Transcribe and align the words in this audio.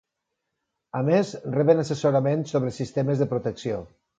A 0.99 1.01
més, 1.09 1.33
reben 1.57 1.83
assessorament 1.83 2.45
sobre 2.53 2.75
sistemes 2.79 3.23
de 3.25 3.29
protecció. 3.37 3.85